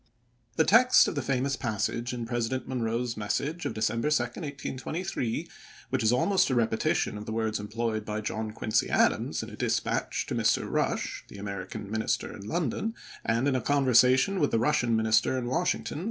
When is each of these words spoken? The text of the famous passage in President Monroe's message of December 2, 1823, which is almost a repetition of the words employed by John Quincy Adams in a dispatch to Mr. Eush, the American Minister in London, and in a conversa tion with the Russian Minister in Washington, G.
The 0.55 0.63
text 0.63 1.07
of 1.07 1.13
the 1.13 1.21
famous 1.21 1.55
passage 1.55 2.11
in 2.11 2.25
President 2.25 2.67
Monroe's 2.67 3.15
message 3.15 3.67
of 3.67 3.75
December 3.75 4.09
2, 4.09 4.23
1823, 4.23 5.47
which 5.91 6.01
is 6.01 6.11
almost 6.11 6.49
a 6.49 6.55
repetition 6.55 7.19
of 7.19 7.27
the 7.27 7.31
words 7.31 7.59
employed 7.59 8.03
by 8.03 8.19
John 8.19 8.51
Quincy 8.51 8.89
Adams 8.89 9.43
in 9.43 9.51
a 9.51 9.55
dispatch 9.55 10.25
to 10.25 10.33
Mr. 10.33 10.67
Eush, 10.67 11.27
the 11.27 11.37
American 11.37 11.91
Minister 11.91 12.35
in 12.35 12.47
London, 12.47 12.95
and 13.23 13.47
in 13.47 13.55
a 13.55 13.61
conversa 13.61 14.17
tion 14.17 14.39
with 14.39 14.49
the 14.49 14.57
Russian 14.57 14.95
Minister 14.95 15.37
in 15.37 15.45
Washington, 15.45 15.99
G. 15.99 15.99